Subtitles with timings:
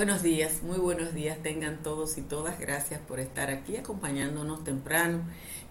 [0.00, 2.58] Buenos días, muy buenos días tengan todos y todas.
[2.58, 5.20] Gracias por estar aquí acompañándonos temprano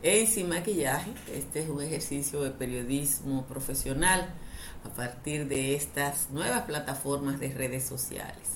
[0.03, 1.09] en Sin Maquillaje.
[1.33, 4.29] Este es un ejercicio de periodismo profesional
[4.85, 8.49] a partir de estas nuevas plataformas de redes sociales.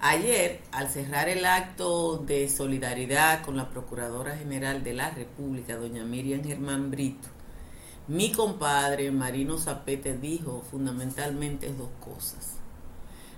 [0.00, 6.04] Ayer, al cerrar el acto de solidaridad con la Procuradora General de la República, doña
[6.04, 7.28] Miriam Germán Brito,
[8.08, 12.53] mi compadre Marino Zapete dijo fundamentalmente dos cosas.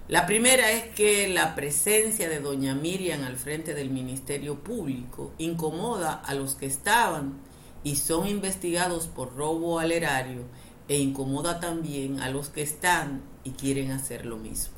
[0.08, 6.12] La primera es que la presencia de doña Miriam al frente del Ministerio Público incomoda
[6.14, 7.40] a los que estaban
[7.82, 10.42] y son investigados por robo al erario
[10.86, 14.76] e incomoda también a los que están y quieren hacer lo mismo.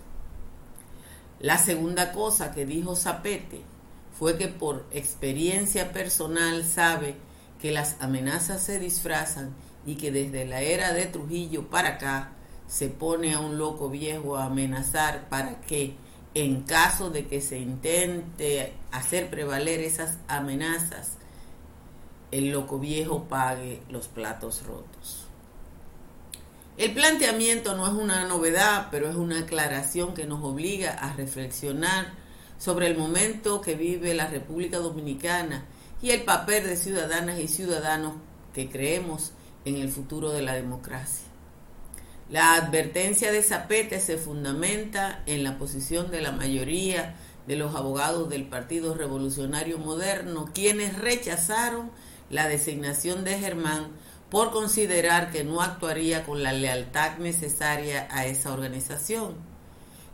[1.41, 3.61] La segunda cosa que dijo Zapete
[4.19, 7.17] fue que por experiencia personal sabe
[7.61, 9.55] que las amenazas se disfrazan
[9.85, 12.33] y que desde la era de Trujillo para acá
[12.69, 15.97] se pone a un loco viejo a amenazar para que
[16.35, 21.15] en caso de que se intente hacer prevaler esas amenazas,
[22.31, 25.25] el loco viejo pague los platos rotos.
[26.77, 32.13] El planteamiento no es una novedad, pero es una aclaración que nos obliga a reflexionar
[32.59, 35.65] sobre el momento que vive la República Dominicana
[36.01, 38.13] y el papel de ciudadanas y ciudadanos
[38.55, 39.33] que creemos
[39.65, 41.28] en el futuro de la democracia.
[42.31, 47.15] La advertencia de Zapete se fundamenta en la posición de la mayoría
[47.47, 51.91] de los abogados del Partido Revolucionario Moderno, quienes rechazaron
[52.29, 53.89] la designación de Germán
[54.29, 59.37] por considerar que no actuaría con la lealtad necesaria a esa organización.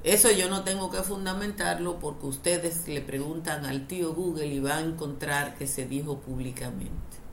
[0.04, 4.78] Eso yo no tengo que fundamentarlo porque ustedes le preguntan al tío Google y van
[4.78, 7.23] a encontrar que se dijo públicamente.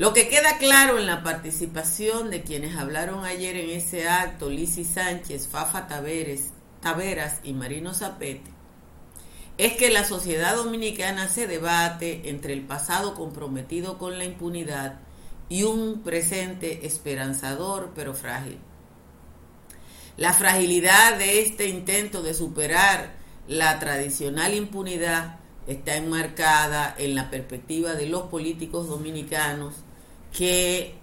[0.00, 4.82] Lo que queda claro en la participación de quienes hablaron ayer en ese acto, Lisi
[4.82, 8.50] Sánchez, Fafa Taveres, Taveras y Marino Zapete,
[9.58, 15.00] es que la sociedad dominicana se debate entre el pasado comprometido con la impunidad
[15.50, 18.56] y un presente esperanzador pero frágil.
[20.16, 27.92] La fragilidad de este intento de superar la tradicional impunidad está enmarcada en la perspectiva
[27.92, 29.74] de los políticos dominicanos
[30.36, 30.94] que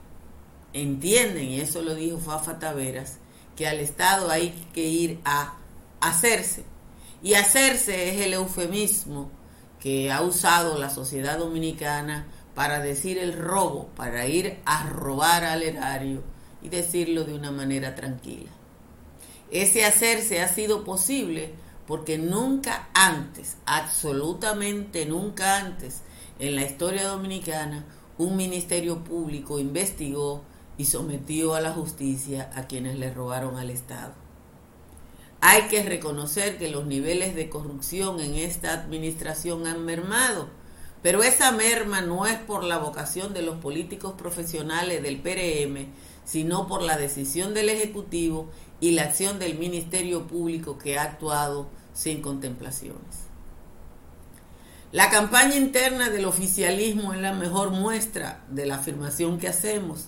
[0.74, 3.18] entienden, y eso lo dijo Fafa Taveras,
[3.56, 5.56] que al Estado hay que ir a
[6.00, 6.64] hacerse.
[7.24, 9.32] Y hacerse es el eufemismo
[9.80, 15.64] que ha usado la sociedad dominicana para decir el robo, para ir a robar al
[15.64, 16.24] erario
[16.62, 18.50] y decirlo de una manera tranquila.
[19.52, 21.54] Ese hacerse ha sido posible
[21.88, 26.02] porque nunca antes, absolutamente nunca antes,
[26.40, 27.86] en la historia dominicana,
[28.18, 30.42] un ministerio público investigó
[30.78, 34.14] y sometió a la justicia a quienes le robaron al Estado.
[35.40, 40.50] Hay que reconocer que los niveles de corrupción en esta administración han mermado,
[41.04, 45.88] pero esa merma no es por la vocación de los políticos profesionales del PRM,
[46.26, 48.50] sino por la decisión del Ejecutivo
[48.80, 53.27] y la acción del Ministerio Público que ha actuado sin contemplaciones.
[54.94, 60.06] La campaña interna del oficialismo es la mejor muestra de la afirmación que hacemos.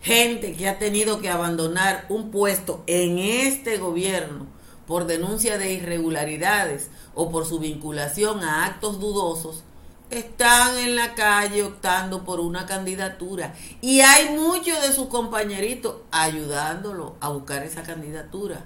[0.00, 4.46] Gente que ha tenido que abandonar un puesto en este gobierno
[4.86, 9.64] por denuncia de irregularidades o por su vinculación a actos dudosos,
[10.10, 13.54] están en la calle optando por una candidatura.
[13.82, 18.64] Y hay muchos de sus compañeritos ayudándolo a buscar esa candidatura.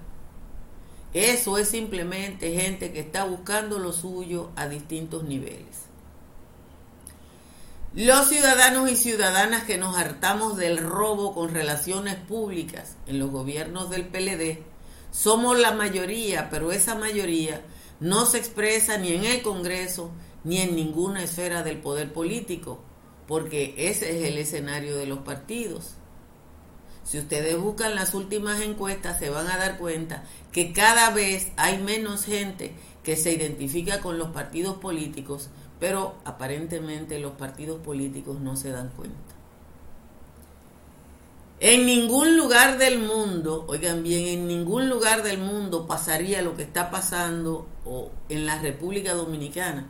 [1.13, 5.89] Eso es simplemente gente que está buscando lo suyo a distintos niveles.
[7.95, 13.89] Los ciudadanos y ciudadanas que nos hartamos del robo con relaciones públicas en los gobiernos
[13.89, 14.59] del PLD
[15.11, 17.61] somos la mayoría, pero esa mayoría
[17.99, 20.11] no se expresa ni en el Congreso
[20.43, 22.79] ni en ninguna esfera del poder político,
[23.27, 25.93] porque ese es el escenario de los partidos.
[27.09, 31.79] Si ustedes buscan las últimas encuestas, se van a dar cuenta que cada vez hay
[31.79, 38.55] menos gente que se identifica con los partidos políticos, pero aparentemente los partidos políticos no
[38.55, 39.33] se dan cuenta.
[41.59, 46.61] En ningún lugar del mundo, oigan bien, en ningún lugar del mundo pasaría lo que
[46.61, 49.87] está pasando o en la República Dominicana.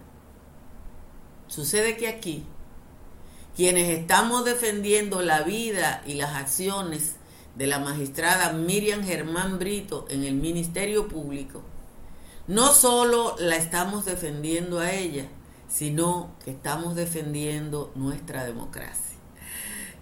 [1.47, 2.45] Sucede que aquí
[3.55, 7.15] quienes estamos defendiendo la vida y las acciones
[7.55, 11.61] de la magistrada Miriam Germán Brito en el Ministerio Público,
[12.47, 15.27] no solo la estamos defendiendo a ella,
[15.67, 19.17] sino que estamos defendiendo nuestra democracia.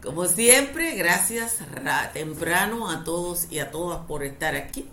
[0.04, 1.58] Como siempre, gracias
[2.14, 4.88] temprano a todos y a todas por estar aquí.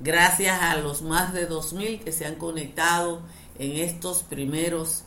[0.00, 3.22] gracias a los más de 2.000 que se han conectado
[3.58, 5.04] en estos primeros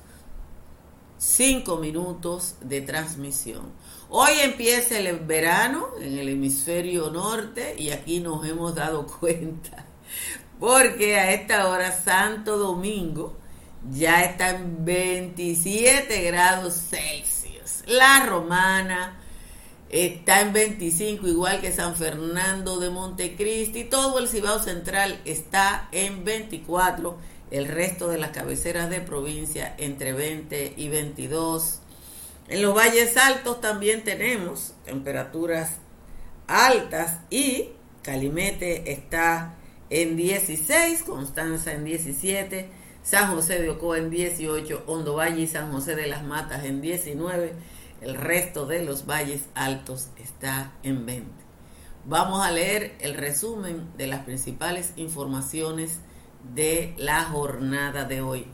[1.18, 3.72] cinco minutos de transmisión.
[4.10, 9.86] Hoy empieza el verano en el hemisferio norte y aquí nos hemos dado cuenta
[10.60, 13.38] porque a esta hora Santo Domingo
[13.92, 17.84] ya está en 27 grados Celsius.
[17.86, 19.20] La Romana
[19.90, 23.84] está en 25, igual que San Fernando de Montecristi.
[23.84, 27.18] Todo el Cibao Central está en 24.
[27.52, 31.80] El resto de las cabeceras de provincia entre 20 y 22.
[32.48, 35.78] En los valles altos también tenemos temperaturas
[36.48, 37.70] altas y
[38.02, 39.56] Calimete está
[39.90, 42.70] en 16, Constanza en 17,
[43.04, 46.82] San José de Ocoa en 18, Hondo Valle y San José de las Matas en
[46.82, 47.54] 19,
[48.02, 51.32] el resto de los valles altos está en 20.
[52.06, 56.00] Vamos a leer el resumen de las principales informaciones
[56.54, 58.46] de la jornada de hoy.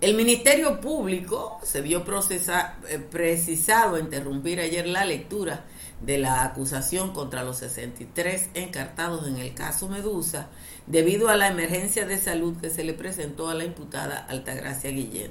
[0.00, 5.64] El Ministerio Público se vio eh, precisado a interrumpir ayer la lectura
[6.02, 10.48] de la acusación contra los 63 encartados en el caso Medusa
[10.86, 15.30] debido a la emergencia de salud que se le presentó a la imputada Altagracia Guillén.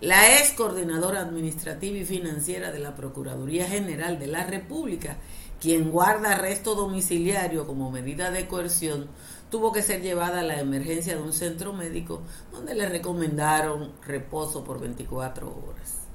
[0.00, 5.16] La ex coordinadora administrativa y financiera de la Procuraduría General de la República,
[5.58, 9.08] quien guarda arresto domiciliario como medida de coerción,
[9.50, 12.22] tuvo que ser llevada a la emergencia de un centro médico
[12.52, 16.06] donde le recomendaron reposo por 24 horas.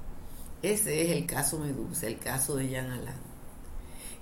[0.62, 3.32] Ese es el caso Medusa, el caso de Jan Alain.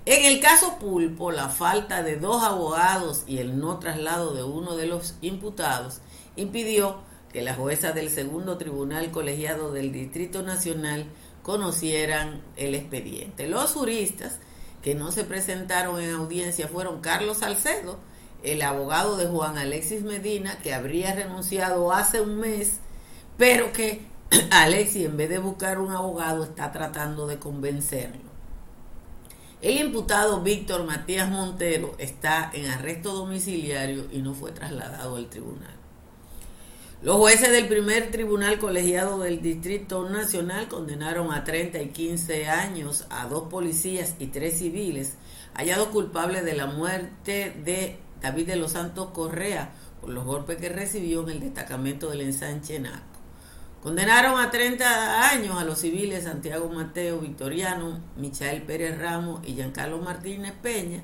[0.06, 4.76] En el caso Pulpo, la falta de dos abogados y el no traslado de uno
[4.76, 6.00] de los imputados
[6.36, 7.02] impidió
[7.32, 11.04] que la jueza del segundo tribunal colegiado del Distrito Nacional
[11.42, 13.46] conocieran el expediente.
[13.46, 14.38] Los juristas
[14.82, 17.98] que no se presentaron en audiencia fueron Carlos Salcedo,
[18.42, 22.78] el abogado de Juan Alexis Medina, que habría renunciado hace un mes,
[23.36, 24.02] pero que
[24.50, 28.30] Alexis, en vez de buscar un abogado, está tratando de convencerlo.
[29.62, 35.74] El imputado Víctor Matías Montero está en arresto domiciliario y no fue trasladado al tribunal.
[37.02, 43.06] Los jueces del primer tribunal colegiado del Distrito Nacional condenaron a 30 y 15 años
[43.10, 45.14] a dos policías y tres civiles
[45.54, 50.68] hallados culpables de la muerte de David de los Santos Correa por los golpes que
[50.68, 53.10] recibió en el destacamento del ensanche Naco.
[53.82, 59.98] Condenaron a 30 años a los civiles Santiago Mateo Victoriano, Michael Pérez Ramos y Giancarlo
[59.98, 61.02] Martínez Peña,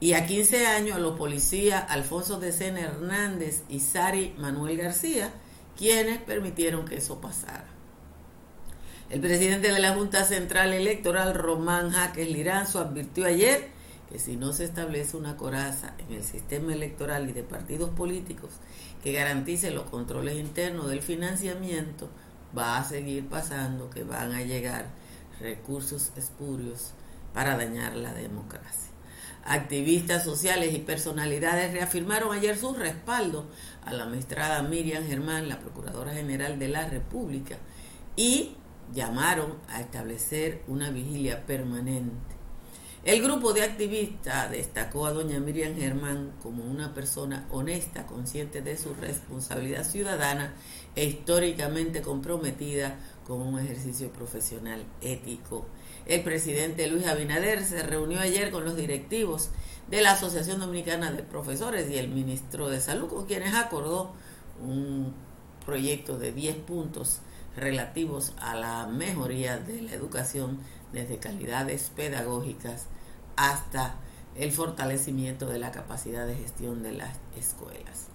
[0.00, 5.30] y a 15 años a los policías Alfonso de Sena Hernández y Sari Manuel García,
[5.76, 7.66] quienes permitieron que eso pasara.
[9.08, 13.68] El presidente de la Junta Central Electoral, Román Jaques Liranzo, advirtió ayer
[14.08, 18.50] que si no se establece una coraza en el sistema electoral y de partidos políticos
[19.02, 22.08] que garantice los controles internos del financiamiento,
[22.56, 24.86] va a seguir pasando que van a llegar
[25.40, 26.92] recursos espurios
[27.32, 28.90] para dañar la democracia.
[29.44, 33.46] Activistas sociales y personalidades reafirmaron ayer su respaldo
[33.84, 37.58] a la magistrada Miriam Germán, la Procuradora General de la República,
[38.16, 38.56] y
[38.94, 42.33] llamaron a establecer una vigilia permanente
[43.04, 48.78] el grupo de activistas destacó a doña Miriam Germán como una persona honesta, consciente de
[48.78, 50.54] su responsabilidad ciudadana
[50.96, 55.66] e históricamente comprometida con un ejercicio profesional ético.
[56.06, 59.50] El presidente Luis Abinader se reunió ayer con los directivos
[59.90, 64.12] de la Asociación Dominicana de Profesores y el ministro de Salud, con quienes acordó
[64.62, 65.12] un
[65.66, 67.20] proyecto de 10 puntos
[67.54, 70.58] relativos a la mejoría de la educación
[70.92, 72.86] desde calidades pedagógicas
[73.36, 73.96] hasta
[74.36, 78.08] el fortalecimiento de la capacidad de gestión de las escuelas.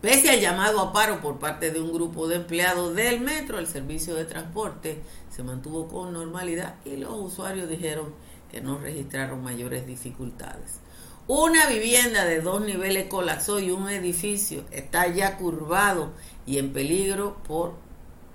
[0.00, 3.66] Pese al llamado a paro por parte de un grupo de empleados del metro, el
[3.66, 8.14] servicio de transporte se mantuvo con normalidad y los usuarios dijeron
[8.50, 10.80] que no registraron mayores dificultades.
[11.26, 16.12] Una vivienda de dos niveles colapsó y un edificio está ya curvado
[16.46, 17.74] y en peligro por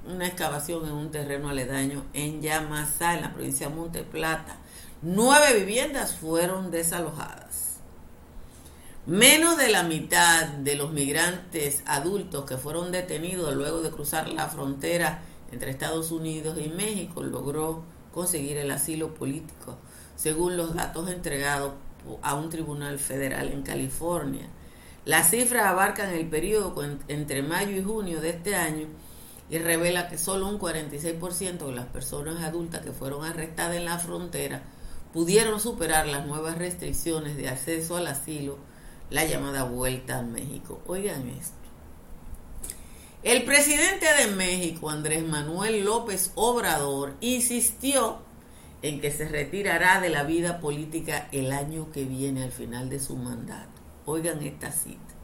[0.07, 4.57] una excavación en un terreno aledaño en Yamasá, en la provincia de Monte Plata.
[5.07, 7.75] Nueve viviendas fueron desalojadas.
[9.05, 14.47] Menos de la mitad de los migrantes adultos que fueron detenidos luego de cruzar la
[14.47, 15.21] frontera
[15.51, 19.77] entre Estados Unidos y México logró conseguir el asilo político,
[20.15, 21.74] según los datos entregados
[22.24, 24.47] a un tribunal federal en California.
[25.05, 26.74] Las cifras abarcan el periodo
[27.09, 28.88] entre mayo y junio de este año
[29.51, 34.00] y revela que solo un 46% de las personas adultas que fueron arrestadas en la
[34.00, 34.63] frontera
[35.15, 38.57] pudieron superar las nuevas restricciones de acceso al asilo,
[39.10, 40.81] la llamada vuelta a México.
[40.88, 41.55] Oigan esto.
[43.24, 48.17] El presidente de México, Andrés Manuel López Obrador, insistió
[48.81, 53.00] en que se retirará de la vida política el año que viene al final de
[53.00, 53.81] su mandato.
[54.05, 55.14] Oigan esta cita.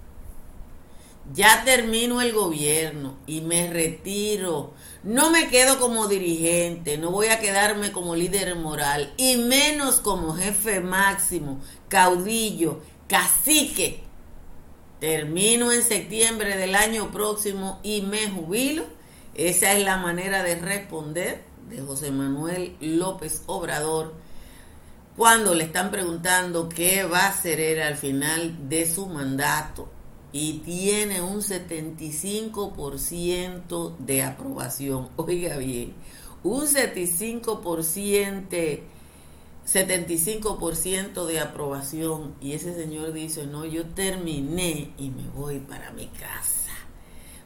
[1.33, 4.73] Ya termino el gobierno y me retiro.
[5.03, 10.33] No me quedo como dirigente, no voy a quedarme como líder moral y menos como
[10.33, 14.03] jefe máximo, caudillo, cacique.
[14.99, 18.83] Termino en septiembre del año próximo y me jubilo.
[19.33, 24.13] Esa es la manera de responder de José Manuel López Obrador
[25.15, 29.89] cuando le están preguntando qué va a hacer él al final de su mandato
[30.33, 35.09] y tiene un 75% de aprobación.
[35.17, 35.93] Oiga bien,
[36.43, 38.79] un 75%,
[39.65, 46.07] 75% de aprobación y ese señor dice, no, yo terminé y me voy para mi
[46.07, 46.71] casa.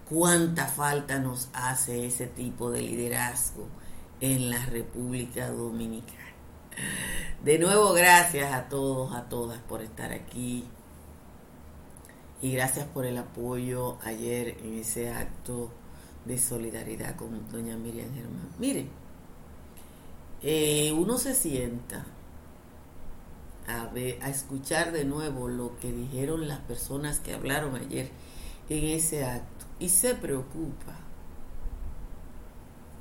[0.10, 3.68] ¿Cuánta falta nos hace ese tipo de liderazgo
[4.22, 6.20] en la República Dominicana?
[7.44, 10.65] De nuevo, gracias a todos, a todas por estar aquí
[12.46, 15.72] y gracias por el apoyo ayer en ese acto
[16.25, 18.50] de solidaridad con doña Miriam Germán.
[18.60, 18.86] Mire,
[20.44, 22.06] eh, uno se sienta
[23.66, 28.12] a escuchar de nuevo lo que dijeron las personas que hablaron ayer
[28.70, 31.00] en ese acto y se preocupa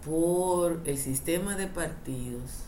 [0.06, 2.62] por el sistema de partidos,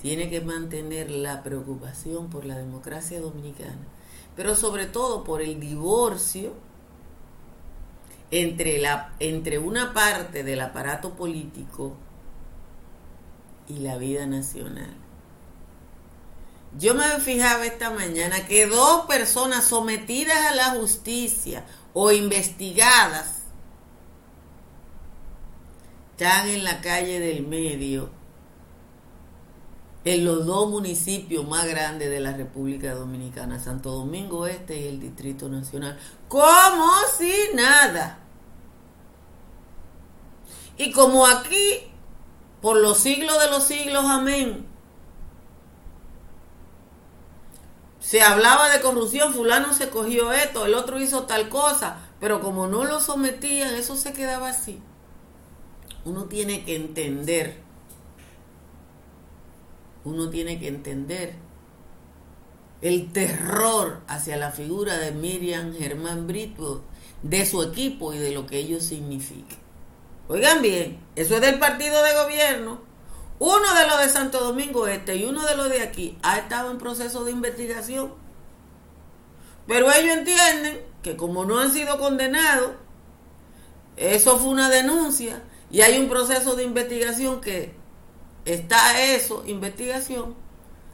[0.00, 3.97] tiene que mantener la preocupación por la democracia dominicana
[4.38, 6.52] pero sobre todo por el divorcio
[8.30, 11.96] entre, la, entre una parte del aparato político
[13.66, 14.94] y la vida nacional.
[16.78, 23.38] Yo me fijaba esta mañana que dos personas sometidas a la justicia o investigadas
[26.12, 28.10] están en la calle del medio
[30.04, 35.00] en los dos municipios más grandes de la República Dominicana, Santo Domingo Este y el
[35.00, 38.20] Distrito Nacional, como si nada.
[40.76, 41.90] Y como aquí,
[42.62, 44.66] por los siglos de los siglos, amén,
[48.08, 52.66] se hablaba de corrupción, fulano se cogió esto, el otro hizo tal cosa, pero como
[52.66, 54.80] no lo sometían, eso se quedaba así.
[56.04, 57.67] Uno tiene que entender
[60.08, 61.34] uno tiene que entender
[62.80, 66.82] el terror hacia la figura de Miriam Germán Brito,
[67.22, 69.58] de su equipo y de lo que ellos significan.
[70.28, 72.80] Oigan bien, eso es del partido de gobierno.
[73.40, 76.70] Uno de los de Santo Domingo Este y uno de los de aquí ha estado
[76.70, 78.12] en proceso de investigación.
[79.66, 82.72] Pero ellos entienden que como no han sido condenados,
[83.96, 87.77] eso fue una denuncia y hay un proceso de investigación que
[88.44, 90.34] está eso, investigación.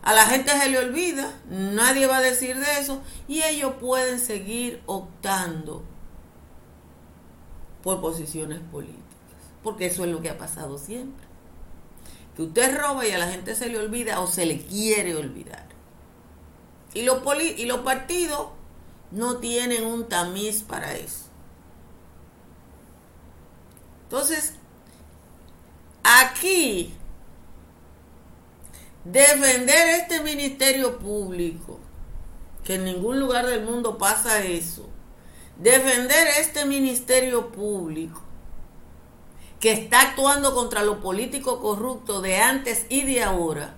[0.02, 4.20] A la gente se le olvida, nadie va a decir de eso y ellos pueden
[4.20, 5.82] seguir optando
[7.82, 9.02] por posiciones políticas,
[9.62, 11.24] porque eso es lo que ha pasado siempre.
[12.36, 15.66] Que usted roba y a la gente se le olvida o se le quiere olvidar.
[16.92, 17.22] Y los,
[17.56, 18.48] y los partidos
[19.10, 21.24] no tienen un tamiz para eso.
[24.04, 24.54] Entonces,
[26.02, 26.94] aquí
[29.04, 31.78] defender este ministerio público,
[32.64, 34.88] que en ningún lugar del mundo pasa eso,
[35.58, 38.22] defender este ministerio público
[39.60, 43.74] que está actuando contra lo político corrupto de antes y de ahora,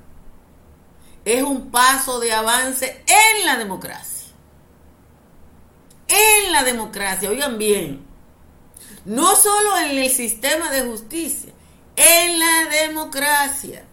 [1.25, 4.33] es un paso de avance en la democracia.
[6.09, 8.07] En la democracia, oigan bien,
[9.05, 11.53] no solo en el sistema de justicia,
[11.97, 13.85] en la democracia.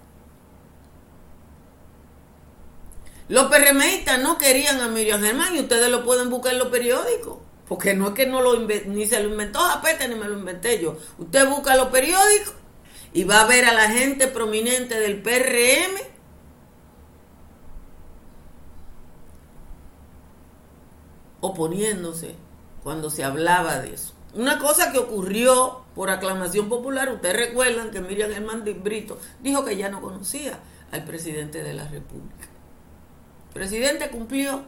[3.29, 7.37] Los PRMistas no querían a Miriam Germán y ustedes lo pueden buscar en los periódicos.
[7.67, 10.81] Porque no es que no lo ni se lo inventó Zapete ni me lo inventé
[10.81, 10.97] yo.
[11.17, 12.53] Usted busca los periódicos
[13.13, 16.13] y va a ver a la gente prominente del PRM
[21.39, 22.35] oponiéndose
[22.83, 24.13] cuando se hablaba de eso.
[24.33, 29.77] Una cosa que ocurrió por aclamación popular, ustedes recuerdan que Miriam Germán Brito dijo que
[29.77, 30.59] ya no conocía
[30.91, 32.52] al presidente de la República
[33.53, 34.63] presidente cumplió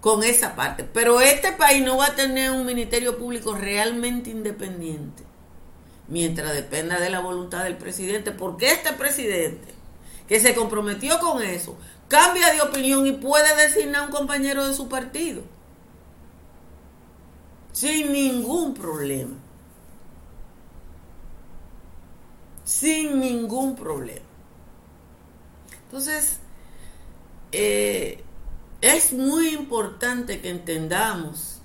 [0.00, 0.84] con esa parte.
[0.84, 5.22] Pero este país no va a tener un ministerio público realmente independiente
[6.08, 9.72] mientras dependa de la voluntad del presidente, porque este presidente,
[10.28, 11.78] que se comprometió con eso,
[12.08, 15.42] cambia de opinión y puede designar a un compañero de su partido.
[17.72, 19.36] Sin ningún problema.
[22.64, 24.26] Sin ningún problema.
[25.84, 26.40] Entonces,
[27.52, 28.22] eh,
[28.80, 31.60] es muy importante que entendamos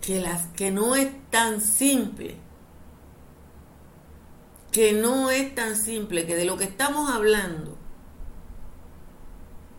[0.00, 2.36] que, las, que no es tan simple,
[4.72, 7.76] que no es tan simple, que de lo que estamos hablando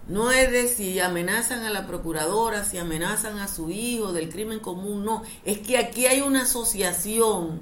[0.08, 4.60] no es de si amenazan a la procuradora, si amenazan a su hijo del crimen
[4.60, 7.62] común, no, es que aquí hay una asociación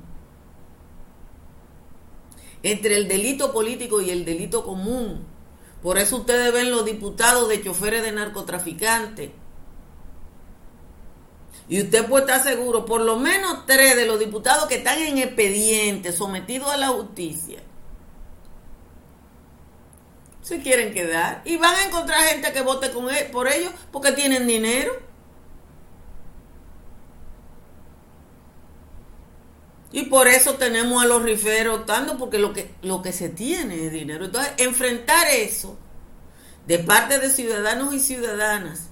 [2.61, 5.32] entre el delito político y el delito común.
[5.83, 9.31] Por eso ustedes ven los diputados de choferes de narcotraficantes.
[11.67, 15.17] Y usted puede estar seguro, por lo menos tres de los diputados que están en
[15.17, 17.59] expediente, sometidos a la justicia,
[20.41, 21.41] se quieren quedar.
[21.45, 24.93] Y van a encontrar gente que vote con él, por ellos porque tienen dinero.
[29.93, 33.85] Y por eso tenemos a los riferos optando porque lo que, lo que se tiene
[33.85, 34.25] es dinero.
[34.25, 35.77] Entonces, enfrentar eso
[36.65, 38.89] de parte de ciudadanos y ciudadanas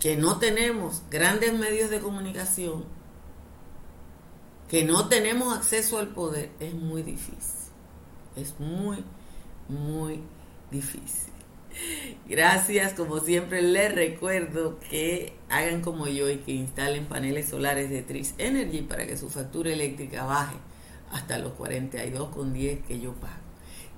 [0.00, 2.84] que no tenemos grandes medios de comunicación,
[4.68, 7.70] que no tenemos acceso al poder, es muy difícil.
[8.34, 9.04] Es muy,
[9.68, 10.20] muy
[10.72, 11.32] difícil.
[12.28, 18.02] Gracias, como siempre les recuerdo que hagan como yo y que instalen paneles solares de
[18.02, 20.56] Tris Energy para que su factura eléctrica baje
[21.10, 23.48] hasta los 42,10 que yo pago.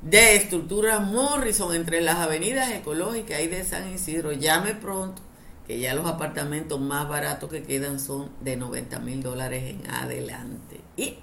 [0.01, 4.31] de estructura Morrison entre las avenidas ecológicas y de San Isidro.
[4.31, 5.22] Llame pronto,
[5.68, 10.81] que ya los apartamentos más baratos que quedan son de 90 mil dólares en adelante.
[10.98, 11.18] Y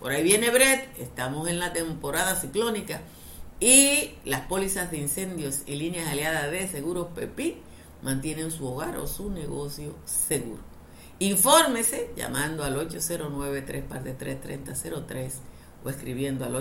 [0.00, 3.02] por ahí viene Brett, estamos en la temporada ciclónica
[3.60, 7.58] y las pólizas de incendios y líneas aliadas de seguros PEPI
[8.02, 10.64] mantienen su hogar o su negocio seguro.
[11.20, 15.30] Infórmese llamando al 809-3
[15.84, 16.56] o escribiendo al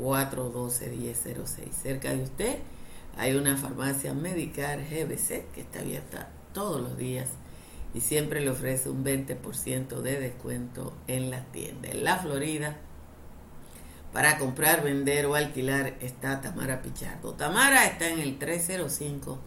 [0.00, 1.72] 809-412-1006.
[1.72, 2.58] Cerca de usted
[3.16, 7.28] hay una farmacia Medicar GBC que está abierta todos los días
[7.94, 11.88] y siempre le ofrece un 20% de descuento en la tienda.
[11.88, 12.76] En la Florida
[14.16, 17.34] para comprar, vender o alquilar está Tamara Pichardo.
[17.34, 19.38] Tamara está en el 305-244-1584.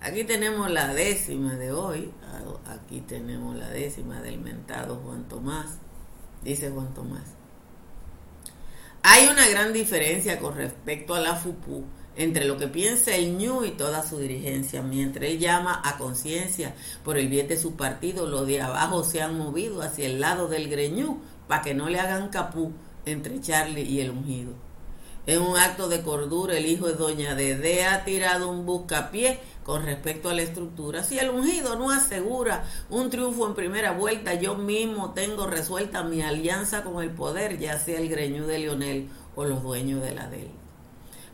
[0.00, 2.10] Aquí tenemos la décima de hoy.
[2.66, 5.76] Aquí tenemos la décima del mentado Juan Tomás.
[6.42, 7.24] Dice Juan Tomás.
[9.02, 11.84] Hay una gran diferencia con respecto a la FUPU
[12.16, 14.82] entre lo que piensa el ñu y toda su dirigencia.
[14.82, 16.74] Mientras él llama a conciencia
[17.04, 20.48] por el bien de su partido, los de abajo se han movido hacia el lado
[20.48, 22.72] del greñú para que no le hagan capú
[23.06, 24.69] entre Charlie y el ungido.
[25.30, 29.84] En un acto de cordura, el hijo de Doña Dede ha tirado un buscapié con
[29.84, 31.04] respecto a la estructura.
[31.04, 36.20] Si el ungido no asegura un triunfo en primera vuelta, yo mismo tengo resuelta mi
[36.20, 40.26] alianza con el poder, ya sea el greñú de Lionel o los dueños de la
[40.26, 40.59] DEL.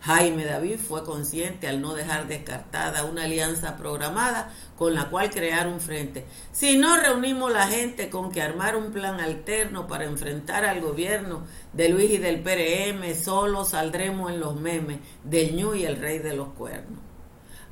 [0.06, 5.66] Jaime David fue consciente al no dejar descartada una alianza programada con la cual crear
[5.66, 6.24] un frente.
[6.52, 11.42] Si no reunimos la gente con que armar un plan alterno para enfrentar al gobierno
[11.72, 16.20] de Luis y del PRM, solo saldremos en los memes del ñu y el rey
[16.20, 17.05] de los cuernos.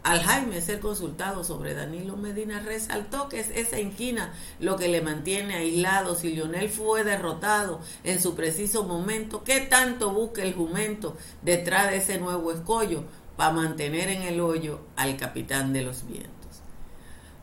[0.04, 5.00] Al Jaime ser consultado sobre Danilo Medina resaltó que es esa inquina lo que le
[5.00, 9.44] mantiene aislado si Lionel fue derrotado en su preciso momento.
[9.44, 13.04] ¿Qué tanto busca el jumento detrás de ese nuevo escollo
[13.38, 16.34] para mantener en el hoyo al capitán de los vientos?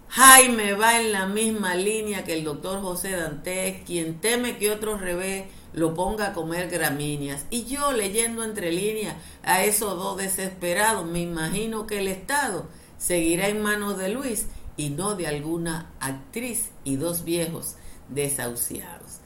[0.09, 4.99] Jaime va en la misma línea que el doctor José Dantes, quien teme que otro
[4.99, 7.45] revés lo ponga a comer gramíneas.
[7.49, 13.47] Y yo leyendo entre líneas a esos dos desesperados, me imagino que el Estado seguirá
[13.47, 17.75] en manos de Luis y no de alguna actriz y dos viejos
[18.09, 19.19] desahuciados.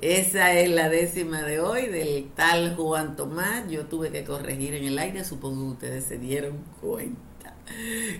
[0.00, 3.68] Esa es la décima de hoy del tal Juan Tomás.
[3.68, 7.54] Yo tuve que corregir en el aire, supongo que ustedes se dieron cuenta.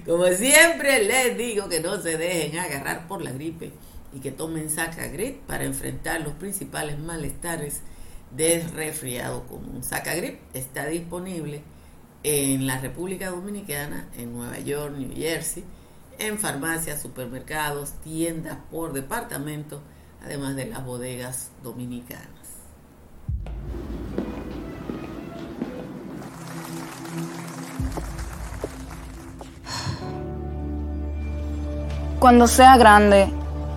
[0.05, 3.73] Como siempre les digo que no se dejen agarrar por la gripe
[4.12, 7.83] y que tomen Sacagrip para enfrentar los principales malestares
[8.31, 9.83] del resfriado común.
[9.83, 11.62] Sacagrip está disponible
[12.23, 15.64] en la República Dominicana, en Nueva York, New Jersey,
[16.18, 19.81] en farmacias, supermercados, tiendas por departamento,
[20.25, 22.29] además de las bodegas dominicanas.
[32.18, 33.33] Cuando sea grande,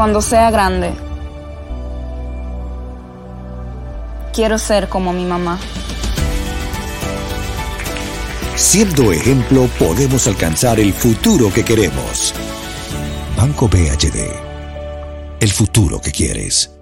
[0.00, 0.94] Cuando sea grande,
[4.32, 5.60] quiero ser como mi mamá.
[8.56, 12.32] Siendo ejemplo, podemos alcanzar el futuro que queremos.
[13.36, 14.32] Banco BHD.
[15.38, 16.74] El futuro que quieres.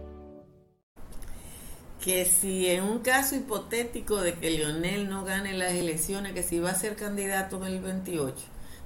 [2.01, 6.61] Que si en un caso hipotético de que Lionel no gane las elecciones, que si
[6.61, 8.37] va a ser candidato en el 28,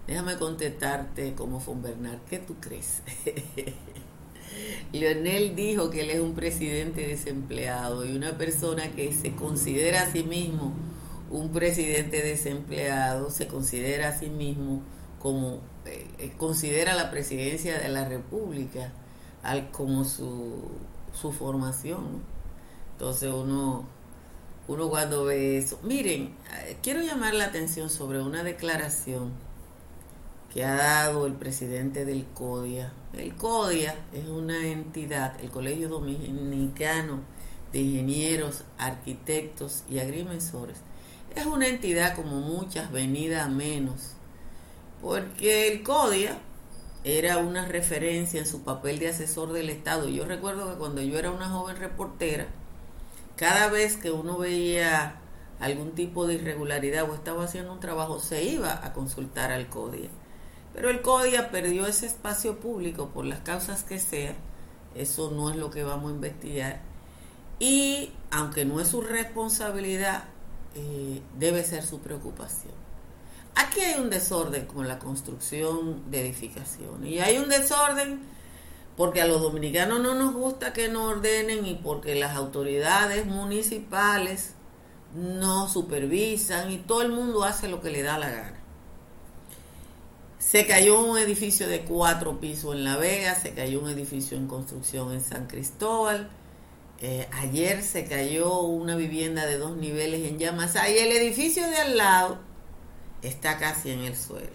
[0.06, 3.02] déjame contestarte como von Bernard, ¿qué tú crees?
[4.92, 10.12] Lionel dijo que él es un presidente desempleado y una persona que se considera a
[10.12, 10.74] sí mismo
[11.30, 14.82] un presidente desempleado, se considera a sí mismo
[15.18, 18.92] como, eh, eh, considera la presidencia de la República
[19.42, 20.70] al, como su,
[21.18, 22.22] su formación.
[22.92, 23.86] Entonces uno,
[24.68, 26.34] uno cuando ve eso, miren,
[26.66, 29.32] eh, quiero llamar la atención sobre una declaración
[30.52, 32.92] que ha dado el presidente del CODIA.
[33.12, 37.20] El CODIA es una entidad, el Colegio Dominicano
[37.70, 40.78] de Ingenieros, Arquitectos y Agrimensores.
[41.36, 44.12] Es una entidad como muchas, venida a menos,
[45.02, 46.38] porque el CODIA
[47.04, 50.08] era una referencia en su papel de asesor del Estado.
[50.08, 52.46] Yo recuerdo que cuando yo era una joven reportera,
[53.36, 55.16] cada vez que uno veía
[55.60, 60.08] algún tipo de irregularidad o estaba haciendo un trabajo, se iba a consultar al CODIA
[60.74, 64.36] pero el CODIA perdió ese espacio público por las causas que sean.
[64.94, 66.80] Eso no es lo que vamos a investigar.
[67.58, 70.24] Y aunque no es su responsabilidad,
[70.74, 72.74] eh, debe ser su preocupación.
[73.54, 77.10] Aquí hay un desorden con la construcción de edificaciones.
[77.10, 78.20] Y hay un desorden
[78.96, 84.54] porque a los dominicanos no nos gusta que nos ordenen y porque las autoridades municipales
[85.14, 88.61] no supervisan y todo el mundo hace lo que le da la gana.
[90.42, 94.48] Se cayó un edificio de cuatro pisos en La Vega, se cayó un edificio en
[94.48, 96.28] construcción en San Cristóbal.
[97.00, 100.74] Eh, ayer se cayó una vivienda de dos niveles en llamas.
[100.74, 102.38] y el edificio de al lado
[103.22, 104.50] está casi en el suelo.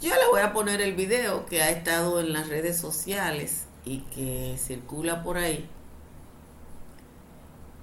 [0.00, 4.02] Yo le voy a poner el video que ha estado en las redes sociales y
[4.14, 5.68] que circula por ahí.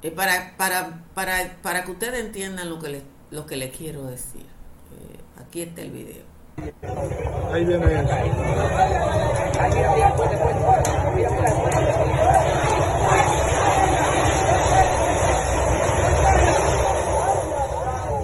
[0.03, 4.05] Eh, para, para, para, para, que ustedes entiendan lo que les, lo que les quiero
[4.05, 4.41] decir.
[4.41, 6.32] Eh, aquí está el video.
[7.51, 7.85] Ahí viene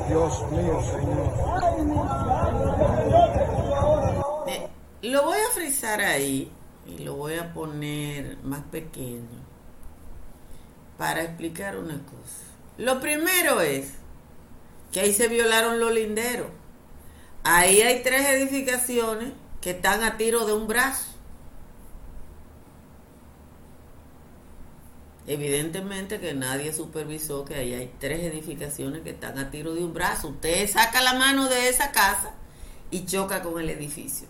[0.08, 1.50] Dios mío, Señor.
[5.02, 6.52] Lo voy a frizar ahí
[6.86, 9.50] y lo voy a poner más pequeño
[10.98, 12.46] para explicar una cosa.
[12.78, 13.94] Lo primero es
[14.92, 16.59] que ahí se violaron los linderos.
[17.44, 21.06] Ahí hay tres edificaciones que están a tiro de un brazo.
[25.28, 29.94] Evidentemente que nadie supervisó que ahí hay tres edificaciones que están a tiro de un
[29.94, 30.30] brazo.
[30.30, 32.34] Usted saca la mano de esa casa
[32.90, 34.28] y choca con el edificio.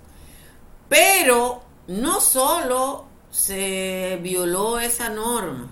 [0.89, 5.71] Pero no solo se violó esa norma.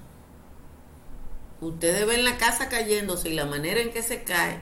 [1.59, 4.61] Ustedes ven la casa cayéndose y la manera en que se cae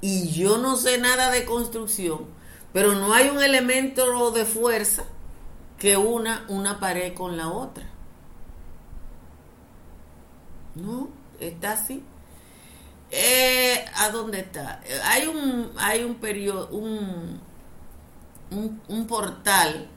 [0.00, 2.26] y yo no sé nada de construcción,
[2.72, 5.04] pero no hay un elemento de fuerza
[5.78, 7.84] que una una pared con la otra.
[10.74, 11.08] No,
[11.40, 12.02] está así.
[13.10, 14.80] Eh, ¿A dónde está?
[15.04, 17.40] Hay un, hay un periodo, un,
[18.50, 19.88] un, un portal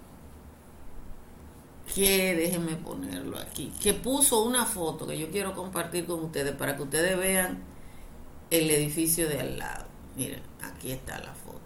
[1.93, 6.75] que déjenme ponerlo aquí, que puso una foto que yo quiero compartir con ustedes para
[6.75, 7.63] que ustedes vean
[8.49, 9.92] el edificio de al lado.
[10.15, 11.59] Miren, aquí está la foto.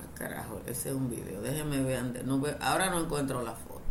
[0.00, 1.42] Ah, carajo, ese es un video.
[1.42, 2.24] Déjenme ver.
[2.24, 3.82] No ahora no encuentro la foto.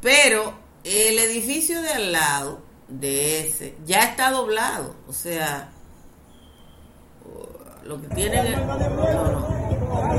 [0.00, 4.96] Pero el edificio de al lado de ese ya está doblado.
[5.06, 5.70] O sea,
[7.84, 8.46] lo que tienen.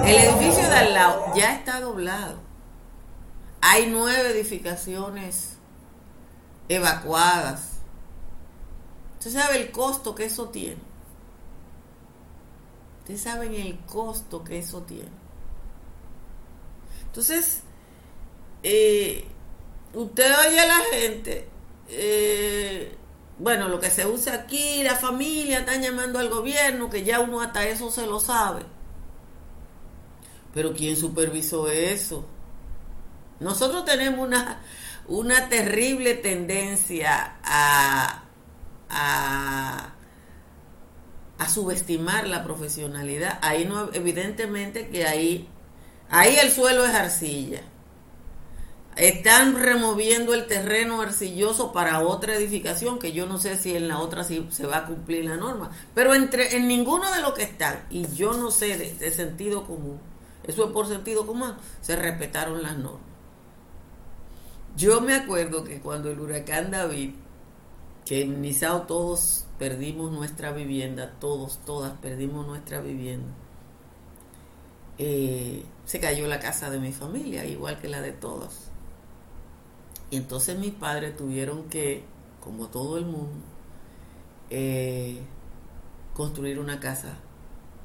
[0.05, 2.37] El edificio de al lado ya está doblado.
[3.61, 5.57] Hay nueve edificaciones
[6.69, 7.80] evacuadas
[9.21, 10.81] Usted sabe el costo que eso tiene.
[13.01, 15.11] Ustedes saben el costo que eso tiene.
[17.05, 17.61] Entonces,
[18.63, 19.27] eh,
[19.93, 21.47] usted oye a la gente,
[21.89, 22.95] eh,
[23.37, 27.41] bueno, lo que se usa aquí, la familia están llamando al gobierno, que ya uno
[27.41, 28.63] hasta eso se lo sabe.
[30.51, 32.25] Pero ¿quién supervisó eso?
[33.39, 34.63] Nosotros tenemos una,
[35.07, 38.23] una terrible tendencia a,
[38.91, 39.95] a,
[41.49, 43.39] subestimar la profesionalidad.
[43.41, 45.49] Ahí no, evidentemente que ahí,
[46.09, 47.61] ahí el suelo es arcilla.
[48.95, 53.99] Están removiendo el terreno arcilloso para otra edificación, que yo no sé si en la
[53.99, 55.71] otra sí se va a cumplir la norma.
[55.95, 59.99] Pero entre, en ninguno de los que están, y yo no sé de sentido común,
[60.43, 63.11] eso es por sentido común, se respetaron las normas.
[64.75, 67.11] Yo me acuerdo que cuando el huracán David,
[68.05, 73.31] que en Nizao todos perdimos nuestra vivienda, todos, todas perdimos nuestra vivienda,
[74.97, 78.71] eh, se cayó la casa de mi familia, igual que la de todos.
[80.09, 82.03] Y entonces mis padres tuvieron que,
[82.41, 83.45] como todo el mundo,
[84.49, 85.19] eh,
[86.13, 87.15] construir una casa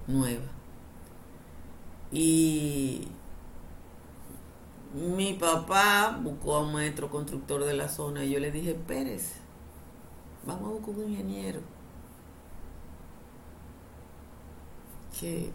[0.06, 0.44] nueva.
[2.10, 3.08] Y
[4.92, 9.34] mi papá buscó a un maestro constructor de la zona y yo le dije, Pérez,
[10.46, 11.60] vamos a buscar un ingeniero
[15.18, 15.50] que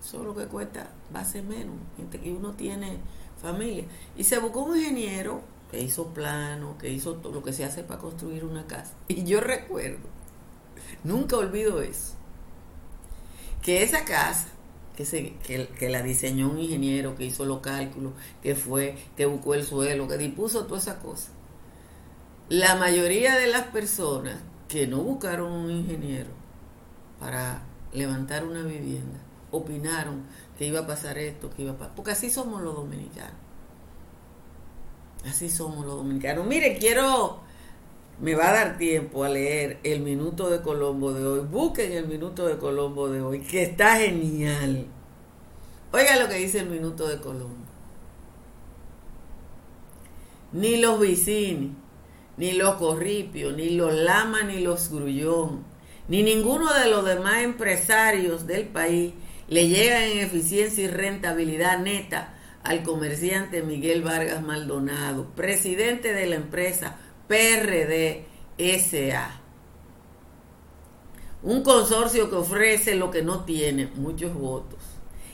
[0.00, 2.98] solo que cuesta va a ser menos, gente que uno tiene
[3.40, 3.84] familia.
[4.16, 7.82] Y se buscó un ingeniero que hizo plano, que hizo todo lo que se hace
[7.82, 8.92] para construir una casa.
[9.08, 10.08] Y yo recuerdo,
[11.02, 12.14] nunca olvido eso,
[13.62, 14.48] que esa casa
[14.96, 19.54] que, se, que, la diseñó un ingeniero, que hizo los cálculos, que fue, que buscó
[19.54, 21.30] el suelo, que dispuso todas esas cosas.
[22.48, 26.30] La mayoría de las personas que no buscaron un ingeniero
[27.18, 29.18] para levantar una vivienda,
[29.50, 30.24] opinaron
[30.58, 31.94] que iba a pasar esto, que iba a pasar.
[31.94, 33.32] Porque así somos los dominicanos.
[35.26, 36.46] Así somos los dominicanos.
[36.46, 37.40] Mire, quiero
[38.20, 41.40] me va a dar tiempo a leer el minuto de Colombo de hoy.
[41.40, 44.86] Busquen el minuto de Colombo de hoy, que está genial.
[45.92, 47.64] Oiga lo que dice el minuto de Colombo.
[50.52, 51.74] Ni los vicini,
[52.36, 55.64] ni los corripios, ni los lama, ni los grullón,
[56.08, 59.14] ni ninguno de los demás empresarios del país
[59.48, 66.36] le llegan en eficiencia y rentabilidad neta al comerciante Miguel Vargas Maldonado, presidente de la
[66.36, 66.96] empresa
[67.28, 68.24] PRD
[68.58, 69.40] SA.
[71.42, 74.80] Un consorcio que ofrece lo que no tiene, muchos votos,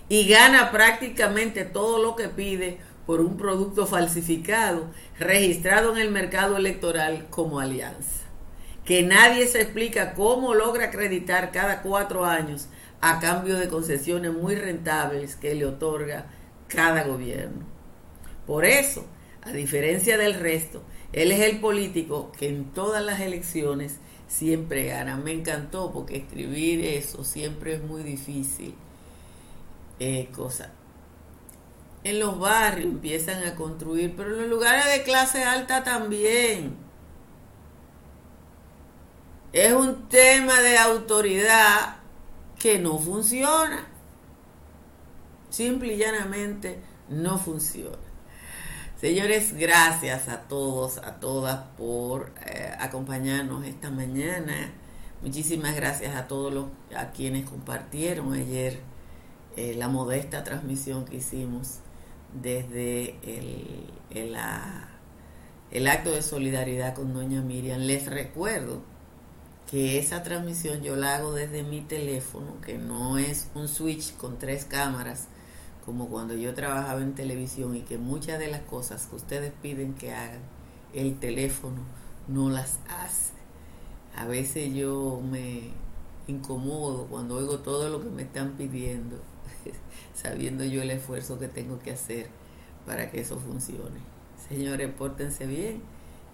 [0.08, 2.78] y gana prácticamente todo lo que pide
[3.11, 4.87] por un producto falsificado
[5.18, 8.20] registrado en el mercado electoral como alianza.
[8.85, 12.68] Que nadie se explica cómo logra acreditar cada cuatro años
[13.01, 16.27] a cambio de concesiones muy rentables que le otorga
[16.68, 17.66] cada gobierno.
[18.46, 19.05] Por eso,
[19.42, 20.81] a diferencia del resto,
[21.12, 23.96] él es el político que en todas las elecciones
[24.29, 25.16] siempre gana.
[25.16, 28.73] Me encantó porque escribir eso siempre es muy difícil.
[29.99, 30.70] Eh, cosa.
[32.02, 36.76] En los barrios empiezan a construir, pero en los lugares de clase alta también.
[39.52, 41.96] Es un tema de autoridad
[42.58, 43.86] que no funciona.
[45.50, 47.98] Simple y llanamente no funciona.
[49.00, 54.72] Señores, gracias a todos, a todas por eh, acompañarnos esta mañana.
[55.22, 58.80] Muchísimas gracias a todos los a quienes compartieron ayer
[59.56, 61.80] eh, la modesta transmisión que hicimos
[62.34, 64.36] desde el, el,
[65.70, 67.80] el acto de solidaridad con Doña Miriam.
[67.80, 68.82] Les recuerdo
[69.70, 74.38] que esa transmisión yo la hago desde mi teléfono, que no es un switch con
[74.38, 75.28] tres cámaras
[75.84, 79.94] como cuando yo trabajaba en televisión y que muchas de las cosas que ustedes piden
[79.94, 80.40] que hagan,
[80.94, 81.80] el teléfono
[82.28, 83.32] no las hace.
[84.16, 85.70] A veces yo me
[86.26, 89.16] incomodo cuando oigo todo lo que me están pidiendo,
[90.14, 92.29] sabiendo yo el esfuerzo que tengo que hacer
[92.87, 94.01] para que eso funcione.
[94.49, 95.83] Señores, pórtense bien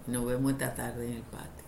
[0.07, 1.67] nos vemos esta tarde en el patio.